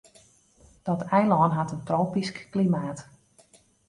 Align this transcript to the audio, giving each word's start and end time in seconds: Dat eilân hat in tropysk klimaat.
Dat 0.85 1.01
eilân 1.15 1.49
hat 1.55 1.71
in 1.75 1.83
tropysk 1.87 2.37
klimaat. 2.51 2.99